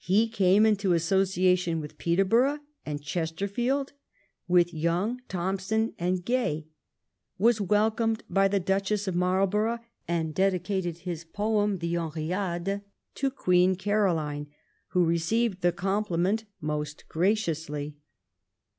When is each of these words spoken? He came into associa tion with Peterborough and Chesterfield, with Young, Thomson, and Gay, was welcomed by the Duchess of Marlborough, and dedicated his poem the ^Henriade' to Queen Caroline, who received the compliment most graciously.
He 0.00 0.28
came 0.28 0.66
into 0.66 0.90
associa 0.90 1.56
tion 1.56 1.80
with 1.80 1.96
Peterborough 1.96 2.58
and 2.84 3.00
Chesterfield, 3.02 3.94
with 4.46 4.74
Young, 4.74 5.22
Thomson, 5.26 5.94
and 5.98 6.22
Gay, 6.22 6.66
was 7.38 7.62
welcomed 7.62 8.24
by 8.28 8.46
the 8.46 8.60
Duchess 8.60 9.08
of 9.08 9.16
Marlborough, 9.16 9.78
and 10.06 10.34
dedicated 10.34 10.98
his 10.98 11.24
poem 11.24 11.78
the 11.78 11.94
^Henriade' 11.94 12.82
to 13.14 13.30
Queen 13.30 13.74
Caroline, 13.74 14.48
who 14.88 15.02
received 15.02 15.62
the 15.62 15.72
compliment 15.72 16.44
most 16.60 17.08
graciously. 17.08 17.96